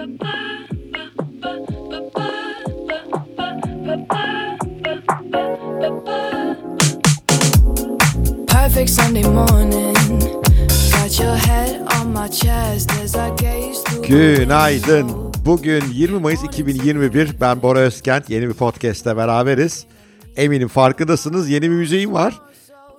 [0.00, 0.24] Perfect
[8.90, 9.94] Sunday morning.
[10.92, 15.32] Got your head on my chest as I gaze through Günaydın.
[15.44, 17.40] Bugün 20 Mayıs 2021.
[17.40, 18.30] Ben Bora Özkent.
[18.30, 19.86] Yeni bir podcast'te beraberiz.
[20.36, 21.50] Eminim farkındasınız.
[21.50, 22.40] Yeni bir müziğim var.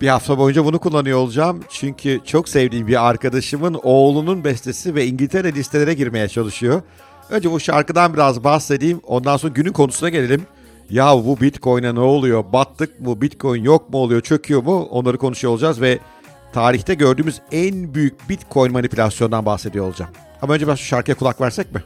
[0.02, 1.60] Bir hafta boyunca bunu kullanıyor olacağım.
[1.68, 6.82] Çünkü çok sevdiğim bir arkadaşımın oğlunun bestesi ve İngiltere listelere girmeye çalışıyor.
[7.30, 9.00] Önce bu şarkıdan biraz bahsedeyim.
[9.06, 10.42] Ondan sonra günün konusuna gelelim.
[10.90, 12.44] Ya bu Bitcoin'e ne oluyor?
[12.52, 13.20] Battık mı?
[13.20, 14.20] Bitcoin yok mu oluyor?
[14.20, 14.82] Çöküyor mu?
[14.82, 15.98] Onları konuşuyor olacağız ve
[16.52, 20.10] tarihte gördüğümüz en büyük Bitcoin manipülasyondan bahsediyor olacağım.
[20.42, 21.82] Ama önce ben şu şarkıya kulak versek mi?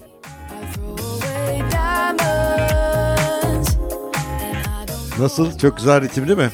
[5.18, 5.58] Nasıl?
[5.58, 6.50] Çok güzel ritim değil mi?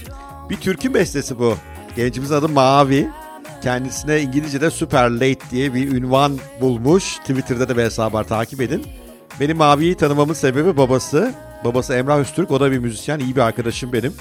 [0.50, 1.54] Bir türkü bestesi bu.
[1.96, 3.08] Gencimizin adı Mavi.
[3.62, 7.18] Kendisine İngilizce'de Super Late diye bir ünvan bulmuş.
[7.18, 8.86] Twitter'da da bir hesabı var takip edin.
[9.40, 11.34] Benim Mavi'yi tanımamın sebebi babası.
[11.64, 12.50] Babası Emrah Öztürk.
[12.50, 13.18] O da bir müzisyen.
[13.18, 14.14] iyi bir arkadaşım benim.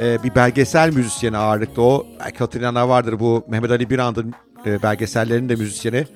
[0.00, 2.06] Ee, bir belgesel müzisyeni ağırlıklı o.
[2.38, 4.34] Hatırlayanlar vardır bu Mehmet Ali Birand'ın
[4.66, 6.06] e, belgesellerinin de müzisyeni.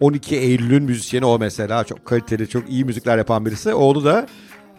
[0.00, 1.84] 12 Eylül'ün müzisyeni o mesela.
[1.84, 3.74] Çok kaliteli, çok iyi müzikler yapan birisi.
[3.74, 4.26] Oğlu da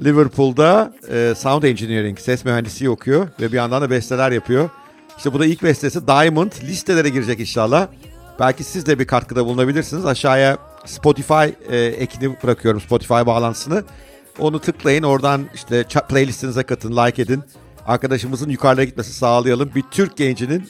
[0.01, 4.69] Liverpool'da e, Sound Engineering, ses mühendisliği okuyor ve bir yandan da besteler yapıyor.
[5.17, 7.87] İşte bu da ilk bestesi Diamond listelere girecek inşallah.
[8.39, 10.05] Belki siz de bir katkıda bulunabilirsiniz.
[10.05, 13.83] Aşağıya Spotify e, ekini bırakıyorum, Spotify bağlantısını.
[14.39, 17.43] Onu tıklayın, oradan işte playlistinize katın, like edin.
[17.87, 19.71] Arkadaşımızın yukarıda gitmesi sağlayalım.
[19.75, 20.69] Bir Türk gencinin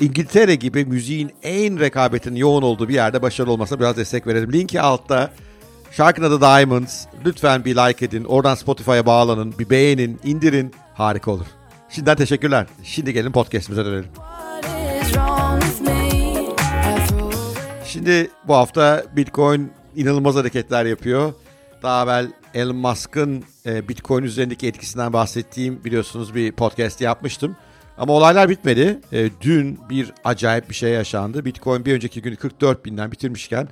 [0.00, 4.52] İngiltere gibi müziğin en rekabetin yoğun olduğu bir yerde başarılı olmasına biraz destek verelim.
[4.52, 5.32] Linki altta.
[5.90, 7.06] Şarkının adı Diamonds.
[7.24, 8.24] Lütfen bir like edin.
[8.24, 9.58] Oradan Spotify'a bağlanın.
[9.58, 10.74] Bir beğenin, indirin.
[10.94, 11.46] Harika olur.
[11.88, 12.66] Şimdiden teşekkürler.
[12.84, 14.08] Şimdi gelin podcastimize dönelim.
[17.84, 21.32] Şimdi bu hafta Bitcoin inanılmaz hareketler yapıyor.
[21.82, 27.56] Daha evvel Elon Musk'ın e, Bitcoin üzerindeki etkisinden bahsettiğim biliyorsunuz bir podcast yapmıştım.
[27.98, 29.00] Ama olaylar bitmedi.
[29.12, 31.44] E, dün bir acayip bir şey yaşandı.
[31.44, 33.68] Bitcoin bir önceki günü 44 binden bitirmişken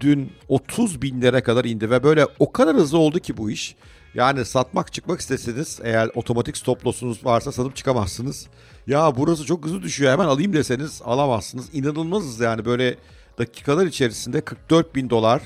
[0.00, 3.76] dün 30 binlere kadar indi ve böyle o kadar hızlı oldu ki bu iş.
[4.14, 8.46] Yani satmak çıkmak isteseniz eğer otomatik stop loss'unuz varsa satıp çıkamazsınız.
[8.86, 11.74] Ya burası çok hızlı düşüyor hemen alayım deseniz alamazsınız.
[11.74, 12.96] İnanılmazız yani böyle
[13.38, 15.42] dakikalar içerisinde 44 bin dolar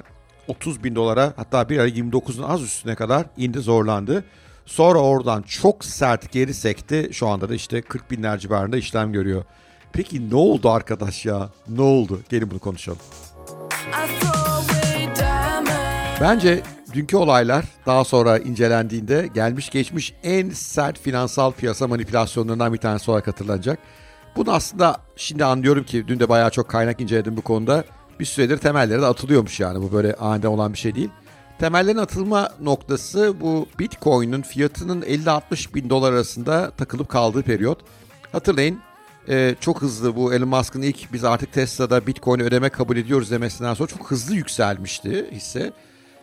[0.48, 4.24] 30 bin dolara hatta bir ara 29'un az üstüne kadar indi zorlandı.
[4.66, 7.10] Sonra oradan çok sert geri sekti.
[7.12, 9.44] Şu anda da işte 40 binler civarında işlem görüyor.
[9.92, 11.50] Peki ne oldu arkadaş ya?
[11.68, 12.20] Ne oldu?
[12.28, 12.98] Gelin bunu konuşalım.
[16.20, 23.10] Bence dünkü olaylar daha sonra incelendiğinde gelmiş geçmiş en sert finansal piyasa manipülasyonlarından bir tanesi
[23.10, 23.78] olarak hatırlanacak.
[24.36, 27.84] Bunu aslında şimdi anlıyorum ki dün de bayağı çok kaynak inceledim bu konuda.
[28.20, 31.10] Bir süredir temelleri de atılıyormuş yani bu böyle aniden olan bir şey değil.
[31.58, 37.78] Temellerin atılma noktası bu Bitcoin'in fiyatının 50-60 bin dolar arasında takılıp kaldığı periyot.
[38.32, 38.80] Hatırlayın
[39.28, 43.74] e, çok hızlı bu Elon Musk'ın ilk biz artık Tesla'da Bitcoin ödeme kabul ediyoruz demesinden
[43.74, 45.72] sonra çok hızlı yükselmişti hisse.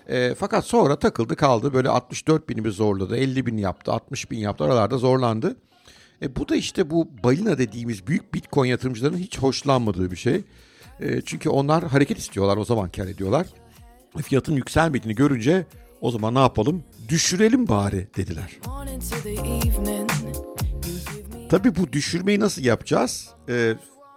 [0.09, 4.37] E, fakat sonra takıldı kaldı böyle 64 bini bir zorladı 50 bin yaptı 60 bin
[4.37, 5.55] yaptı aralarda zorlandı.
[6.21, 10.41] E, bu da işte bu balina dediğimiz büyük Bitcoin yatırımcıların hiç hoşlanmadığı bir şey.
[10.99, 13.47] E, çünkü onlar hareket istiyorlar o zaman kar ediyorlar.
[14.21, 15.65] Fiyatın yükselmediğini görünce
[16.01, 18.51] o zaman ne yapalım düşürelim bari dediler.
[18.65, 20.52] Morning to the evening.
[21.53, 23.29] Tabii bu düşürmeyi nasıl yapacağız?
[23.49, 23.73] Ee,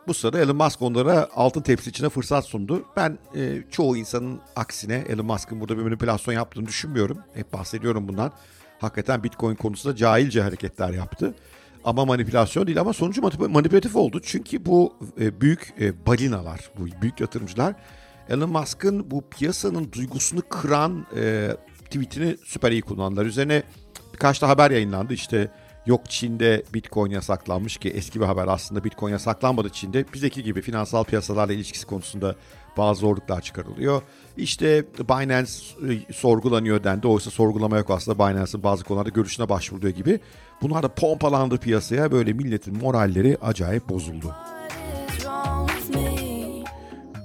[0.06, 2.84] bu sırada Elon Musk onlara altın tepsi içine fırsat sundu.
[2.97, 7.19] Ben e, çoğu insanın aksine Elon Musk'ın burada bir manipülasyon yaptığını düşünmüyorum.
[7.34, 8.32] Hep bahsediyorum bundan.
[8.78, 11.34] Hakikaten Bitcoin konusunda cahilce hareketler yaptı.
[11.84, 14.20] Ama manipülasyon değil ama sonucu manip- manipülatif oldu.
[14.24, 17.74] Çünkü bu e, büyük e, balinalar, bu büyük yatırımcılar
[18.28, 21.50] Elon Musk'ın bu piyasanın duygusunu kıran e,
[21.84, 23.26] tweetini süper iyi kullandılar.
[23.26, 23.62] Üzerine
[24.12, 25.14] birkaç da haber yayınlandı.
[25.14, 25.50] İşte
[25.86, 30.04] yok Çin'de Bitcoin yasaklanmış ki eski bir haber aslında Bitcoin yasaklanmadı Çin'de.
[30.14, 32.34] Bizdeki gibi finansal piyasalarla ilişkisi konusunda
[32.76, 34.02] bazı zorluklar çıkarılıyor.
[34.36, 35.52] İşte Binance
[35.88, 37.06] e, sorgulanıyor dendi.
[37.06, 40.21] Oysa sorgulama yok aslında Binance'ın bazı konularda görüşüne başvuruluyor gibi.
[40.62, 44.34] Bunlar da pompalandı piyasaya böyle milletin moralleri acayip bozuldu.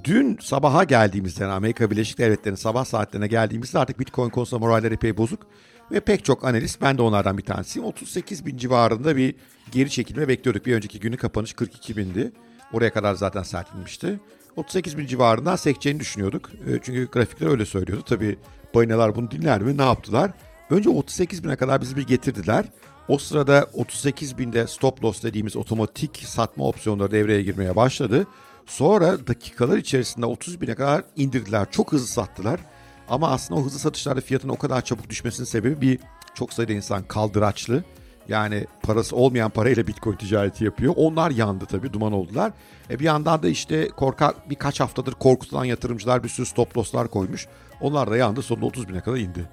[0.04, 5.16] Dün sabaha geldiğimizde yani Amerika Birleşik Devletleri'nin sabah saatlerine geldiğimizde artık Bitcoin konusunda moraller epey
[5.16, 5.46] bozuk.
[5.92, 7.88] Ve pek çok analist ben de onlardan bir tanesiyim.
[7.88, 9.34] 38 bin civarında bir
[9.72, 10.66] geri çekilme bekliyorduk.
[10.66, 12.32] Bir önceki günü kapanış 42 bindi.
[12.72, 14.20] Oraya kadar zaten sert inmişti.
[14.56, 16.50] 38 bin civarından sekeceğini düşünüyorduk.
[16.52, 18.04] E, Çünkü grafikler öyle söylüyordu.
[18.06, 18.38] Tabii
[18.74, 19.78] balinalar bunu dinler mi?
[19.78, 20.30] Ne yaptılar?
[20.70, 22.64] Önce 38 bine kadar bizi bir getirdiler.
[23.08, 28.26] O sırada 38 binde stop loss dediğimiz otomatik satma opsiyonları devreye girmeye başladı.
[28.66, 31.66] Sonra dakikalar içerisinde 30 bine kadar indirdiler.
[31.70, 32.60] Çok hızlı sattılar.
[33.08, 35.98] Ama aslında o hızlı satışlarda fiyatın o kadar çabuk düşmesinin sebebi bir
[36.34, 37.84] çok sayıda insan kaldıraçlı.
[38.28, 40.94] Yani parası olmayan parayla Bitcoin ticareti yapıyor.
[40.96, 42.52] Onlar yandı tabii, duman oldular.
[42.90, 47.48] E bir yandan da işte korkak birkaç haftadır korkutulan yatırımcılar bir sürü stop loss'lar koymuş.
[47.80, 48.42] Onlar da yandı.
[48.42, 49.48] Sonunda 30 bine kadar indi.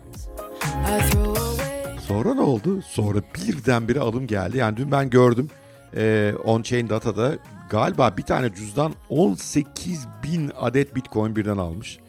[2.07, 2.81] Sonra ne oldu?
[2.81, 4.57] Sonra birdenbire alım geldi.
[4.57, 5.49] Yani dün ben gördüm
[5.95, 7.37] e, on-chain datada
[7.69, 11.99] galiba bir tane cüzdan 18 bin adet bitcoin birden almış.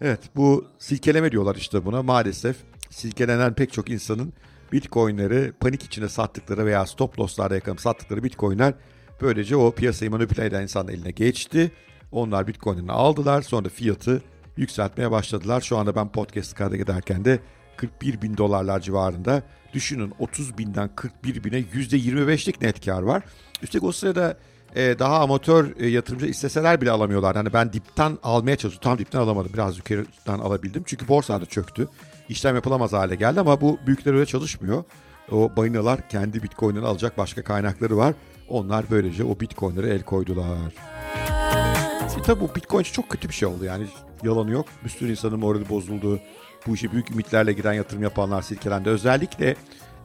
[0.00, 2.56] Evet bu silkeleme diyorlar işte buna maalesef.
[2.90, 4.32] Silkelenen pek çok insanın
[4.72, 8.74] bitcoinleri panik içinde sattıkları veya stop loss'larda yakalanıp sattıkları bitcoinler
[9.20, 11.72] böylece o piyasayı manipüle eden insanın eline geçti.
[12.12, 14.22] Onlar bitcoin'ini aldılar sonra fiyatı
[14.56, 15.60] yükseltmeye başladılar.
[15.60, 17.40] Şu anda ben podcast kayda giderken de
[17.76, 19.42] 41 bin dolarlar civarında.
[19.72, 23.22] Düşünün 30 binden 41 bine %25'lik net kar var.
[23.62, 24.38] Üstelik o sırada
[24.76, 27.36] e, daha amatör e, yatırımcı isteseler bile alamıyorlar.
[27.36, 28.82] Hani ben dipten almaya çalıştım.
[28.82, 29.50] Tam dipten alamadım.
[29.54, 30.82] Biraz yukarıdan alabildim.
[30.86, 31.88] Çünkü borsada çöktü.
[32.28, 34.84] İşlem yapılamaz hale geldi ama bu büyükler öyle çalışmıyor.
[35.32, 38.14] O balinalar kendi bitcoin'ini alacak başka kaynakları var.
[38.48, 40.72] Onlar böylece o bitcoin'lere el koydular.
[42.18, 43.86] E tabi bu Bitcoin çok kötü bir şey oldu yani
[44.22, 44.66] yalanı yok.
[44.84, 46.20] Bir sürü insanın morali bozuldu.
[46.66, 48.88] Bu işe büyük ümitlerle giren yatırım yapanlar silkelendi.
[48.88, 49.56] Özellikle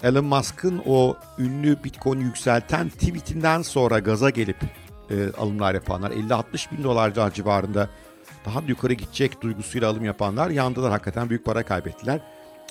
[0.03, 4.57] Elon Musk'ın o ünlü Bitcoin yükselten tweetinden sonra gaza gelip
[5.09, 7.89] e, alımlar yapanlar 50-60 bin dolar civarında
[8.45, 12.19] daha da yukarı gidecek duygusuyla alım yapanlar yandılar hakikaten büyük para kaybettiler.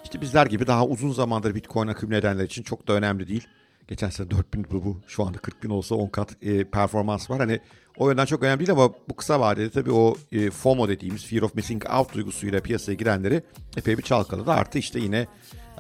[0.05, 3.47] İşte bizler gibi daha uzun zamandır Bitcoin akümüle edenler için çok da önemli değil.
[3.89, 7.39] Geçen sene 4000 bu, şu anda 40 bin olsa 10 kat e, performans var.
[7.39, 7.61] Hani
[7.97, 11.43] o yönden çok önemli değil ama bu kısa vadede tabii o e, FOMO dediğimiz Fear
[11.43, 13.43] of Missing Out duygusuyla piyasaya girenleri
[13.77, 14.51] epey bir çalkaladı.
[14.51, 15.27] Artı işte yine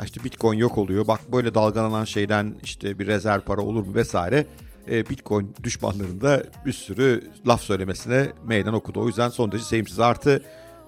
[0.04, 1.06] işte Bitcoin yok oluyor.
[1.06, 4.46] Bak böyle dalgalanan şeyden işte bir rezerv para olur mu vesaire.
[4.90, 9.00] E, Bitcoin düşmanlarının da bir sürü laf söylemesine meydan okudu.
[9.00, 10.00] O yüzden son derece sevimsiz.
[10.00, 10.42] Artı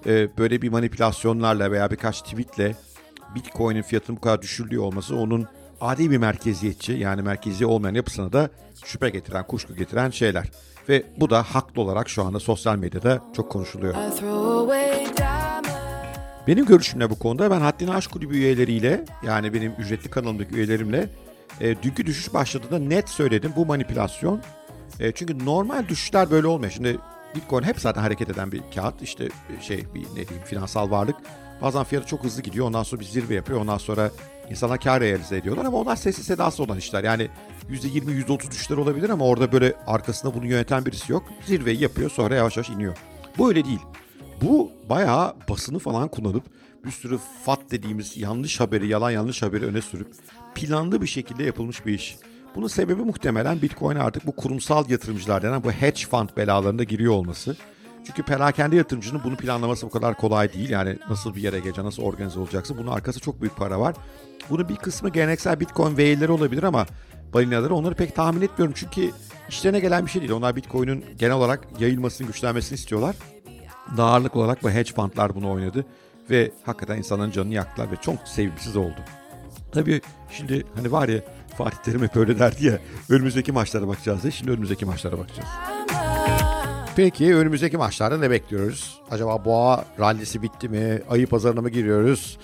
[0.06, 2.76] e, böyle bir manipülasyonlarla veya birkaç tweetle
[3.34, 5.46] Bitcoin'in fiyatının bu kadar düşürülüğü olması onun
[5.80, 8.50] adi bir merkeziyetçi yani merkezi olmayan yapısına da
[8.84, 10.50] şüphe getiren, kuşku getiren şeyler.
[10.88, 13.94] Ve bu da haklı olarak şu anda sosyal medyada çok konuşuluyor.
[16.46, 21.08] Benim görüşümle bu konuda ben Haddini Aşk Kulübü üyeleriyle yani benim ücretli kanalımdaki üyelerimle
[21.60, 24.42] e, dünkü düşüş başladığında net söyledim bu manipülasyon.
[25.00, 26.72] E, çünkü normal düşüşler böyle olmuyor.
[26.72, 26.98] Şimdi
[27.34, 31.16] Bitcoin hep zaten hareket eden bir kağıt işte e, şey bir ne diyeyim finansal varlık.
[31.62, 34.10] Bazen fiyatı çok hızlı gidiyor ondan sonra bir zirve yapıyor ondan sonra
[34.50, 37.04] insanlar kar realize ediyorlar ama onlar sessiz sedasız olan işler.
[37.04, 37.28] Yani
[37.70, 41.24] %20 %30 düşüşler olabilir ama orada böyle arkasında bunu yöneten birisi yok.
[41.46, 42.96] Zirveyi yapıyor sonra yavaş yavaş iniyor.
[43.38, 43.80] Bu öyle değil.
[44.42, 46.44] Bu bayağı basını falan kullanıp
[46.84, 50.08] bir sürü FAT dediğimiz yanlış haberi, yalan yanlış haberi öne sürüp
[50.54, 52.16] planlı bir şekilde yapılmış bir iş.
[52.54, 57.56] Bunun sebebi muhtemelen Bitcoin artık bu kurumsal yatırımcılar denen bu hedge fund belalarında giriyor olması.
[58.04, 60.70] Çünkü perakende yatırımcının bunu planlaması bu kadar kolay değil.
[60.70, 62.76] Yani nasıl bir yere geleceksin, nasıl organize olacaksın.
[62.78, 63.94] Bunun arkası çok büyük para var.
[64.50, 66.86] Bunun bir kısmı geleneksel Bitcoin whale'leri olabilir ama
[67.34, 68.74] balinaları onları pek tahmin etmiyorum.
[68.76, 69.10] Çünkü
[69.48, 70.32] işlerine gelen bir şey değil.
[70.32, 73.16] Onlar Bitcoin'in genel olarak yayılmasını, güçlenmesini istiyorlar.
[73.96, 75.86] Daha ağırlık olarak bu hedge fundlar bunu oynadı.
[76.30, 78.96] Ve hakikaten insanların canını yaktılar ve çok sevimsiz oldu.
[79.72, 80.00] Tabii
[80.30, 81.20] şimdi hani var ya
[81.58, 82.78] Fatih Terim hep öyle derdi ya
[83.08, 84.30] önümüzdeki maçlara bakacağız diye.
[84.32, 85.48] Şimdi önümüzdeki maçlara bakacağız.
[86.96, 89.00] Peki önümüzdeki maçlarda ne bekliyoruz?
[89.10, 91.02] Acaba boğa rallisi bitti mi?
[91.10, 92.38] Ayı pazarına mı giriyoruz?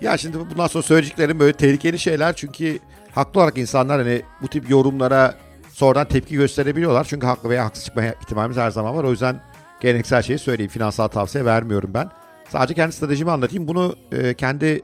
[0.00, 2.78] Ya şimdi bundan sonra söyleyeceklerim böyle tehlikeli şeyler çünkü
[3.14, 5.34] haklı olarak insanlar hani bu tip yorumlara
[5.72, 7.04] sonradan tepki gösterebiliyorlar.
[7.04, 9.04] Çünkü haklı veya haksız çıkma ihtimalimiz her zaman var.
[9.04, 9.40] O yüzden
[9.80, 10.70] geleneksel şeyi söyleyeyim.
[10.70, 12.10] Finansal tavsiye vermiyorum ben.
[12.48, 13.68] Sadece kendi stratejimi anlatayım.
[13.68, 14.82] Bunu e, kendi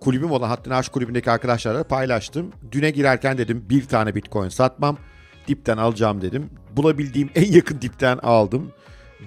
[0.00, 2.52] kulübüm olan Hattın Aşk kulübündeki arkadaşlarla paylaştım.
[2.72, 4.98] Düne girerken dedim bir tane bitcoin satmam.
[5.48, 6.50] Dipten alacağım dedim.
[6.76, 8.72] Bulabildiğim en yakın dipten aldım.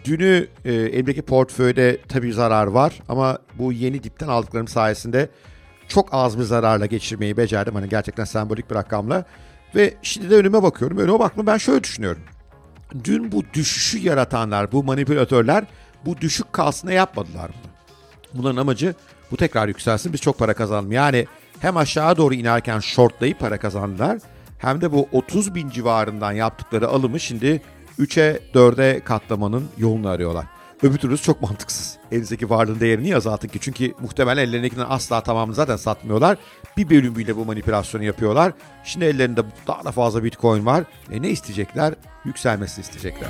[0.06, 5.30] Dünü e, elimdeki portföyde tabii zarar var ama bu yeni dipten aldıklarım sayesinde
[5.88, 7.76] çok az bir zararla geçirmeyi becerdim.
[7.76, 9.26] Hani gerçekten sembolik bir rakamla.
[9.76, 10.98] Ve şimdi de önüme bakıyorum.
[10.98, 12.22] Önüme baktım ben şöyle düşünüyorum.
[13.03, 15.63] Dün bu düşüşü yaratanlar, bu manipülatörler
[16.05, 17.72] bu düşük kalsın yapmadılar bunu.
[18.34, 18.96] Bunların amacı
[19.31, 20.91] bu tekrar yükselsin biz çok para kazanalım.
[20.91, 21.27] Yani
[21.60, 24.19] hem aşağı doğru inerken shortlayıp para kazandılar
[24.58, 27.62] hem de bu 30 bin civarından yaptıkları alımı şimdi
[28.00, 30.46] 3'e 4'e katlamanın yolunu arıyorlar.
[30.84, 31.98] Öbür türlüsü çok mantıksız.
[32.12, 33.60] Elinizdeki varlığın değerini niye azaltın ki?
[33.62, 36.38] Çünkü muhtemelen ellerindekinden asla tamamını zaten satmıyorlar.
[36.78, 38.54] Bir bölümüyle bu manipülasyonu yapıyorlar.
[38.84, 40.84] Şimdi ellerinde daha da fazla bitcoin var.
[41.12, 41.94] E ne isteyecekler?
[42.26, 43.30] Yükselmesini isteyecekler.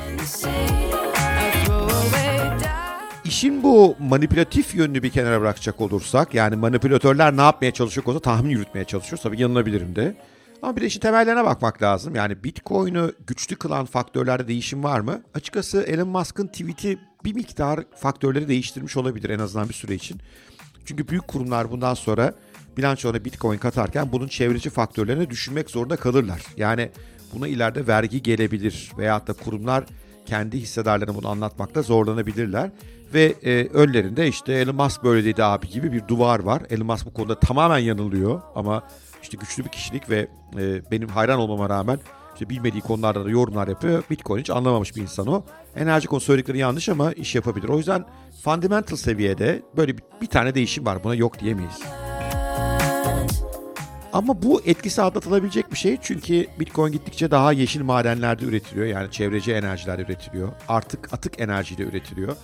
[3.26, 8.50] İşin bu manipülatif yönünü bir kenara bırakacak olursak yani manipülatörler ne yapmaya çalışıyor olsa tahmin
[8.50, 9.20] yürütmeye çalışıyor.
[9.24, 10.16] Tabii yanılabilirim de.
[10.62, 12.16] Ama bir de işin temellerine bakmak lazım.
[12.16, 15.22] Yani Bitcoin'u güçlü kılan faktörlerde değişim var mı?
[15.34, 20.22] Açıkçası Elon Musk'ın tweet'i bir miktar faktörleri değiştirmiş olabilir en azından bir süre için.
[20.86, 22.34] Çünkü büyük kurumlar bundan sonra
[22.78, 26.42] bilançolarına Bitcoin katarken bunun çevreci faktörlerini düşünmek zorunda kalırlar.
[26.58, 26.92] Yani
[27.34, 29.84] buna ileride vergi gelebilir veyahut da kurumlar
[30.26, 32.72] kendi hissedarlarına bunu anlatmakta zorlanabilirler.
[33.14, 36.64] Ve e, önlerinde işte Elon Musk böyle dedi abi gibi bir duvar var.
[36.70, 38.84] Elon Musk bu konuda tamamen yanılıyor ama
[39.24, 42.00] işte güçlü bir kişilik ve e, benim hayran olmama rağmen
[42.40, 44.04] işte bilmediği konularda da yorumlar yapıyor.
[44.10, 45.44] Bitcoin hiç anlamamış bir insan o.
[45.76, 47.70] Enerji konu söyledikleri yanlış ama iş yapabilir.
[47.70, 48.06] O yüzden
[48.44, 51.04] fundamental seviyede böyle bir, tane değişim var.
[51.04, 51.80] Buna yok diyemeyiz.
[54.14, 58.86] Ama bu etkisi atlatılabilecek bir şey çünkü Bitcoin gittikçe daha yeşil madenlerde üretiliyor.
[58.88, 60.50] Yani çevreci enerjiler üretiliyor.
[60.68, 62.36] Artık atık enerjiyle üretiliyor.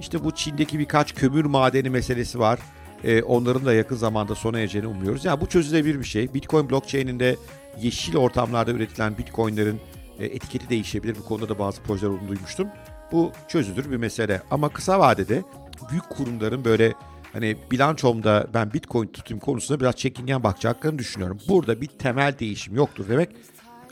[0.00, 2.58] İşte bu Çin'deki birkaç kömür madeni meselesi var.
[3.04, 5.24] Ee, onların da yakın zamanda sona ereceğini umuyoruz.
[5.24, 6.34] Yani bu çözülebilir bir şey.
[6.34, 7.36] Bitcoin blockchain'inde
[7.80, 9.80] yeşil ortamlarda üretilen Bitcoin'lerin
[10.18, 11.16] e, etiketi değişebilir.
[11.20, 12.68] Bu konuda da bazı projeler olduğunu duymuştum.
[13.12, 14.42] Bu çözülür bir mesele.
[14.50, 15.42] Ama kısa vadede
[15.90, 16.92] büyük kurumların böyle
[17.32, 21.38] hani bilançomda ben Bitcoin tutayım konusunda biraz çekingen bakacaklarını düşünüyorum.
[21.48, 23.28] Burada bir temel değişim yoktur demek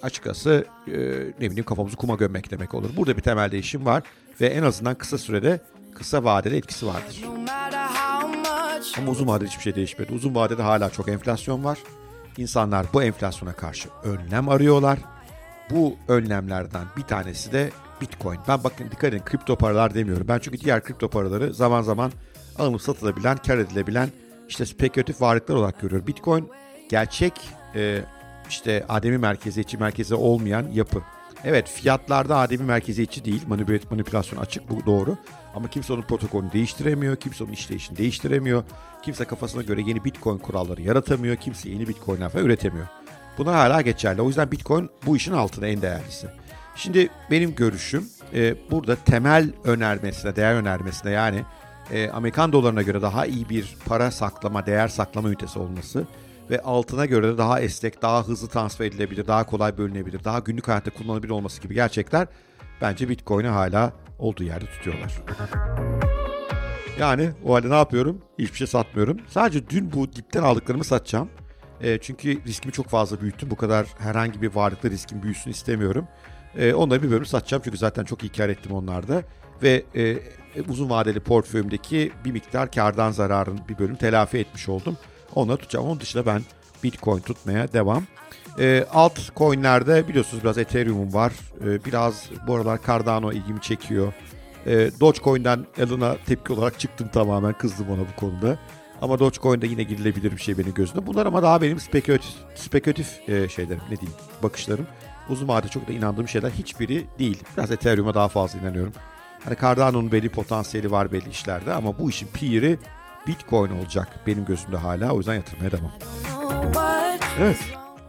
[0.02, 0.92] açıkçası e,
[1.40, 2.90] ne bileyim kafamızı kuma gömmek demek olur.
[2.96, 4.02] Burada bir temel değişim var
[4.40, 5.60] ve en azından kısa sürede
[5.94, 7.24] kısa vadede etkisi vardır.
[8.98, 10.12] Ama uzun vadede hiçbir şey değişmedi.
[10.12, 11.78] Uzun vadede hala çok enflasyon var.
[12.38, 14.98] İnsanlar bu enflasyona karşı önlem arıyorlar.
[15.70, 17.70] Bu önlemlerden bir tanesi de
[18.00, 18.38] Bitcoin.
[18.48, 20.28] Ben bakın dikkat edin kripto paralar demiyorum.
[20.28, 22.12] Ben çünkü diğer kripto paraları zaman zaman
[22.58, 24.08] alınıp satılabilen, kar edilebilen
[24.48, 26.06] işte spekülatif varlıklar olarak görüyorum.
[26.06, 26.48] Bitcoin
[26.88, 27.32] gerçek
[27.74, 28.00] e,
[28.48, 31.02] işte ademi merkeziyetçi merkezi olmayan yapı.
[31.44, 33.42] Evet fiyatlarda ademi merkeziyetçi değil.
[33.90, 35.16] Manipülasyon açık bu doğru.
[35.54, 37.16] Ama kimse onun protokolünü değiştiremiyor.
[37.16, 38.64] Kimse onun işleyişini değiştiremiyor.
[39.02, 41.36] Kimse kafasına göre yeni Bitcoin kuralları yaratamıyor.
[41.36, 42.86] Kimse yeni Bitcoin'ler falan üretemiyor.
[43.38, 44.22] Bunlar hala geçerli.
[44.22, 46.26] O yüzden Bitcoin bu işin altında en değerlisi.
[46.76, 51.44] Şimdi benim görüşüm e, burada temel önermesine, değer önermesine yani
[51.92, 56.06] e, Amerikan dolarına göre daha iyi bir para saklama, değer saklama ünitesi olması
[56.50, 60.68] ve altına göre de daha esnek, daha hızlı transfer edilebilir, daha kolay bölünebilir, daha günlük
[60.68, 62.28] hayatta kullanılabilir olması gibi gerçekler
[62.80, 65.22] bence Bitcoin'i hala olduğu yerde tutuyorlar.
[66.98, 68.22] Yani o halde ne yapıyorum?
[68.38, 69.18] Hiçbir şey satmıyorum.
[69.28, 71.28] Sadece dün bu dipten aldıklarımı satacağım.
[71.80, 73.50] E, çünkü riskimi çok fazla büyüttüm.
[73.50, 76.08] Bu kadar herhangi bir varlıkta riskim büyüsün istemiyorum.
[76.56, 79.22] E, onları bir bölüm satacağım çünkü zaten çok iyi kar ettim onlarda.
[79.62, 80.18] Ve e,
[80.68, 84.96] uzun vadeli portföyümdeki bir miktar kardan zararın bir bölüm telafi etmiş oldum.
[85.34, 85.86] Onları tutacağım.
[85.86, 86.42] Onun dışında ben
[86.84, 88.02] Bitcoin tutmaya devam.
[88.58, 91.32] E, alt coinlerde biliyorsunuz biraz Ethereum'um var.
[91.64, 94.12] E, biraz bu aralar Cardano ilgimi çekiyor.
[94.66, 97.52] E, Dogecoin'den Elon'a tepki olarak çıktım tamamen.
[97.52, 98.58] Kızdım ona bu konuda.
[99.02, 101.06] Ama Dogecoin'de yine girilebilir bir şey benim gözümde.
[101.06, 104.86] Bunlar ama daha benim spekülatif, spekülatif e, şeylerim ne diyeyim bakışlarım.
[105.28, 107.42] Uzun vadede çok da inandığım şeyler hiçbiri değil.
[107.56, 108.92] Biraz Ethereum'a daha fazla inanıyorum.
[109.44, 112.78] Hani Cardano'nun belli potansiyeli var belli işlerde ama bu işin pir'i
[113.26, 115.12] Bitcoin olacak benim gözümde hala.
[115.12, 115.92] O yüzden yatırmaya devam.
[117.40, 117.58] Evet.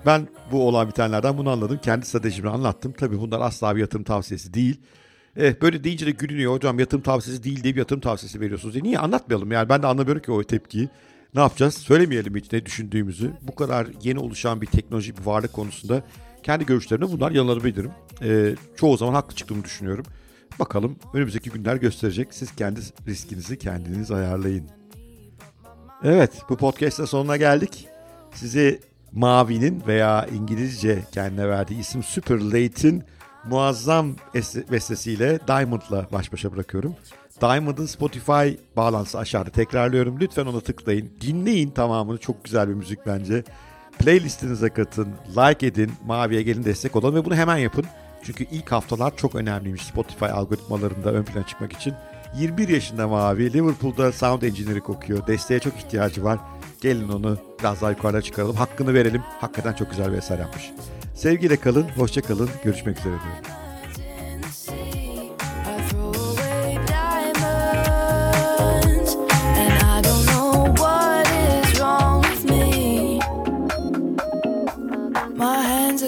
[0.05, 1.79] Ben bu olan bitenlerden bunu anladım.
[1.83, 2.93] Kendi stratejimi anlattım.
[2.97, 4.81] Tabii bunlar asla bir yatırım tavsiyesi değil.
[5.37, 6.53] Eh, böyle deyince de gülünüyor.
[6.53, 8.73] Hocam yatırım tavsiyesi değil diye bir yatırım tavsiyesi veriyorsunuz.
[8.73, 8.83] diye.
[8.83, 9.51] Niye anlatmayalım?
[9.51, 10.89] Yani ben de anlamıyorum ki o tepkiyi.
[11.35, 11.73] Ne yapacağız?
[11.73, 13.31] Söylemeyelim hiç ne düşündüğümüzü.
[13.41, 16.03] Bu kadar yeni oluşan bir teknoloji, bir varlık konusunda
[16.43, 17.91] kendi görüşlerimle bunlar yanılabilirim.
[18.23, 20.05] Ee, çoğu zaman haklı çıktığımı düşünüyorum.
[20.59, 22.33] Bakalım önümüzdeki günler gösterecek.
[22.33, 24.80] Siz kendi riskinizi kendiniz ayarlayın.
[26.03, 27.87] Evet bu podcast'ın sonuna geldik.
[28.33, 28.79] Sizi
[29.11, 33.03] Mavi'nin veya İngilizce kendine verdiği isim Super Late'in
[33.45, 34.15] muazzam
[34.71, 36.95] bestesiyle Diamond'la baş başa bırakıyorum.
[37.41, 40.19] Diamond'ın Spotify bağlantısı aşağıda tekrarlıyorum.
[40.19, 41.11] Lütfen ona tıklayın.
[41.21, 42.17] Dinleyin tamamını.
[42.17, 43.43] Çok güzel bir müzik bence.
[43.99, 47.85] Playlistinize katın, like edin, Mavi'ye gelin destek olun ve bunu hemen yapın.
[48.23, 51.93] Çünkü ilk haftalar çok önemliymiş Spotify algoritmalarında ön plana çıkmak için.
[52.35, 55.27] 21 yaşında Mavi, Liverpool'da sound engineering okuyor.
[55.27, 56.39] Desteğe çok ihtiyacı var.
[56.81, 58.55] Gelin onu biraz daha yukarıda çıkaralım.
[58.55, 59.21] Hakkını verelim.
[59.39, 60.71] Hakikaten çok güzel bir eser yapmış.
[61.15, 62.49] Sevgiyle kalın, hoşça kalın.
[62.63, 63.61] Görüşmek üzere diyorum.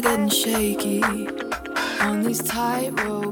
[0.04, 1.02] getting shaky
[2.02, 3.23] on these tightrope.